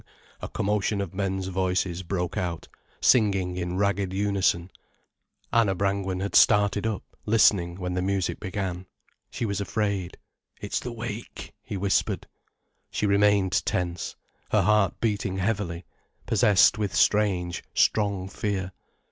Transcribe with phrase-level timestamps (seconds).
[0.41, 2.67] A commotion of men's voices broke out
[3.01, 4.71] singing in ragged unison.
[5.53, 8.87] Anna Brangwen had started up, listening, when the music began.
[9.29, 10.17] She was afraid.
[10.59, 12.25] "It's the wake," he whispered.
[12.89, 14.15] She remained tense,
[14.49, 15.85] her heart beating heavily,
[16.25, 18.71] possessed with strange, strong fear.